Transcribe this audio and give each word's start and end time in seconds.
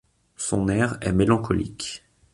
Son 0.35 0.67
air 0.67 0.97
est 1.01 1.11
mélancolique. 1.11 2.03